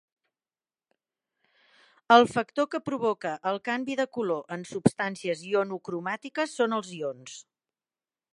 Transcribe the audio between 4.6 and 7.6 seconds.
substàncies ionocromàtiques són els ions.